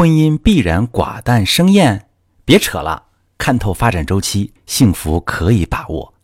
[0.00, 2.06] 婚姻必然寡淡生厌？
[2.46, 3.02] 别扯了，
[3.36, 6.14] 看透发展周期，幸福可以把握。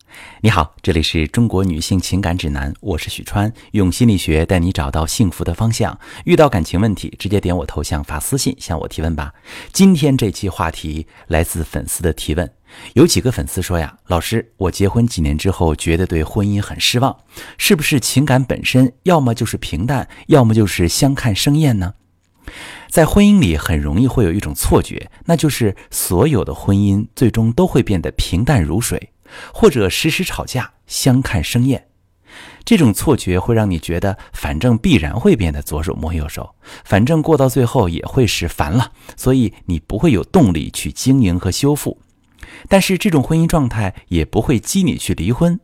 [0.41, 5.95] 你好，这里是中国女性情感指南，我是许川，用心理学带你找到幸福的方向。
[6.25, 9.31] 遇到感情问题，直接点我头像发私信向我提问吧。
[9.71, 12.51] 今天这期话题来自粉丝的提问，
[12.95, 17.15] 有几个粉丝说呀，老师，我结婚几年之后，觉得对婚姻很失望，
[17.59, 21.93] 是不是情感本身要么就是平淡，要么就是相看生厌呢？
[22.89, 29.11] 在婚姻里，很容易会有一种错觉，那就是所有的婚姻最终都会变得平淡如水。
[29.53, 31.87] 或者时时吵架，相看生厌，
[32.63, 41.99] 这种错觉会让你觉得，反正必然会变得左手摸右手，反正过到最后也会是烦了，所以你不会有动力去经营和修复。
[42.69, 45.59] 但是这种婚姻状态也不会激你去离婚，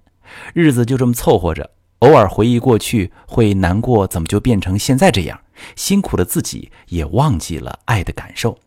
[0.53, 5.39] 日子就这么凑合着，偶尔回忆过去会难过，怎么就变成现在这样？
[5.75, 8.59] 辛苦的自己也忘记了爱的感受。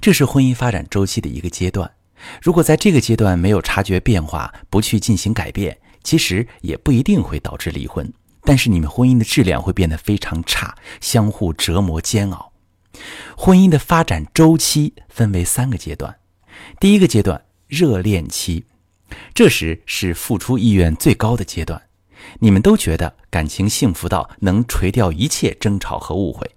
[0.00, 1.90] 这是婚姻发展周期的一个阶段。
[2.42, 8.12] 如果在这个阶段没有察觉变化，不去进行改变，其实也不一定会导致离婚。
[8.42, 12.52] 但是你们婚姻的质量会变得非常差，相互折磨煎熬。
[13.36, 16.16] 婚姻的发展周期分为三个阶段，
[16.80, 18.64] 第一个阶段热恋期，
[19.32, 21.80] 这时是付出意愿最高的阶段，
[22.40, 26.50] 你们都觉得感情幸福到能垂掉一切争吵和误会。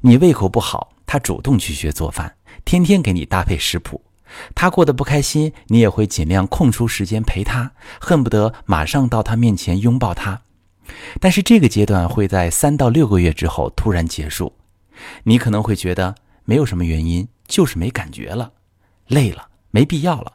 [0.00, 4.02] 你胃口不好，他主动去学做饭，天天给你搭配食谱。
[4.54, 10.42] 他过得不开心，你也会尽量空出时间陪他，恨不得马上到他面前拥抱他。
[11.20, 14.52] 但是这个阶段会在三到六个月之后突然结束，
[15.24, 18.52] 你可能会觉得没有什么原因，就是没感觉了，
[19.06, 20.34] 累了，没必要了。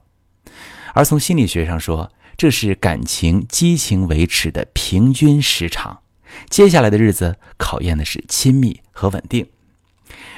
[0.94, 6.02] 而从心理学上说，这是感情激情维持的平均时长。
[6.50, 9.48] 接下来的日子考验的是亲密和稳定。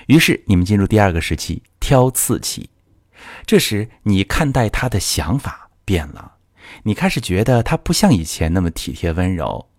[0.08, 2.70] 于是你们进入第二个时期——挑刺期。
[3.46, 6.34] 这时，你看待他的想法变了，
[6.84, 9.70] 你开始觉得他不像以前那么体贴温柔，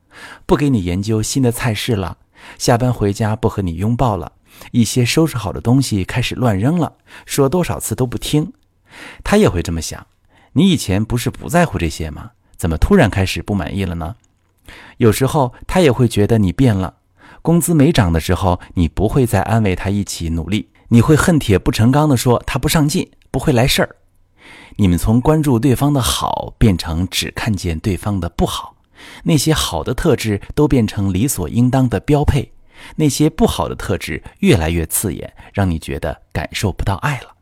[0.47, 2.19] 不给你研究新的菜式了，
[2.59, 4.33] 下班回家不和你拥抱了，
[4.73, 8.53] 一些收拾好的东西开始乱扔了，说多少次都不听。
[9.23, 10.07] 他也会这么想，
[10.57, 12.31] 你以前不是不在乎这些吗？
[12.57, 14.17] 怎么突然开始不满意了呢？
[14.97, 16.95] 有时候他也会觉得你变了，
[17.43, 23.11] 工资没涨的时候，你不会再安慰他一起努力，你会恨铁不成钢地说他不上进。
[23.31, 23.97] 不会来事儿，
[24.77, 28.77] 你们从关注对方的好变成只看见对方的不好，
[29.25, 32.53] 那些好的特质都变成理所应当的标配，
[32.97, 37.35] 那些不好的特质越来越刺眼，让你觉得感受不到爱了。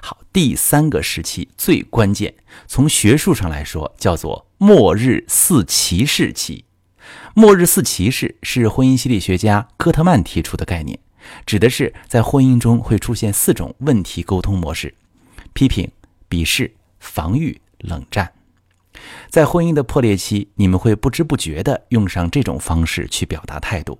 [0.00, 2.32] 好，第三个时期最关键，
[2.68, 6.64] 从学术上来说叫做末日四骑士期。
[7.34, 10.96] 末日四骑士是婚姻心理学家科特曼提出的概念。
[11.44, 14.94] 指的是在婚姻中会出现四种问题沟通模式：
[15.52, 15.90] 批评、
[16.28, 18.32] 鄙视、防御、冷战。
[19.28, 23.98] 在婚姻的破裂期，你们会不知不觉地用上这种方式去表达态度：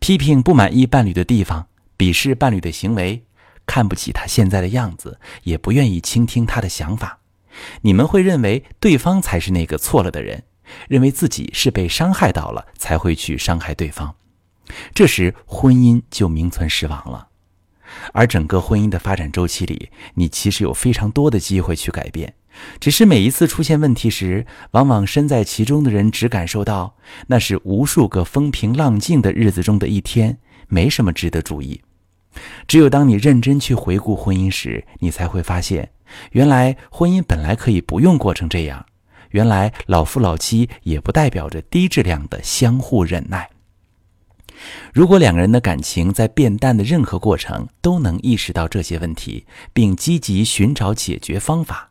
[0.00, 3.22] 批评不满意伴侣的地方，鄙视伴侣的行为，
[3.70, 7.20] 看不起他现在的样子，也不愿意倾听他的想法。
[7.82, 10.42] 你们会认为对方才是那个错了的人，
[10.88, 14.16] 认为自己是被伤害到了才会去伤害对方。
[14.92, 17.28] 这时，婚姻就名存实亡了。
[18.12, 22.34] 而整个婚姻的发展周期里，你其实有非常多的机会去改变，
[22.80, 26.96] 只是每一次出现问题时，往往身在其中的人只感受到
[27.28, 31.80] 那是无数个风平浪静的日子中的一天，没什么值得注意。
[32.66, 35.90] 只有当你认真去回顾婚姻时，你才会发现，
[36.32, 38.86] 原来婚姻本来可以不用过成这样，
[39.30, 43.50] 原来老夫老妻也不代表着低质量的相互忍耐。
[44.92, 51.90] 如果两个人的感情在变淡的任何过程都能意识到这些问题，并积极寻找解决方法，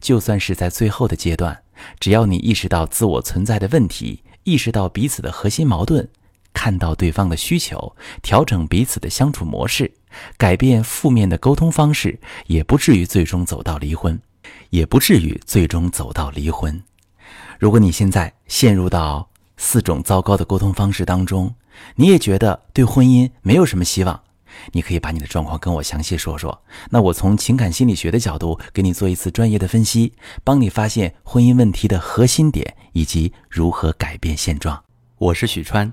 [0.00, 1.62] 就算是在最后的阶段，
[1.98, 6.06] 只要你意识到自我存在的问题，意识到彼此的核心矛盾，
[6.52, 9.92] 看到对方的需求，调整彼此的相处模式，
[10.36, 14.20] 改变负面的沟通方式，也不至于最终走到离婚，
[14.70, 16.82] 也不至于最终走到离婚。
[17.58, 21.54] 如果你现在陷入到四种糟糕的沟通方式当中，
[21.94, 24.20] 你也觉得对婚姻没有什么希望，
[24.72, 26.62] 你可以把你的状况跟我详细说说。
[26.90, 34.82] 那我从情感心理学的角度给你做一次专业的分析，帮你发现婚姻问题的核心点以及如何改变现状。
[35.18, 35.92] 我是许川，